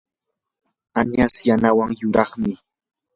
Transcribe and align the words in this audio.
añas 0.99 1.35
yanawan 1.47 1.91
yuraqmi. 2.01 2.51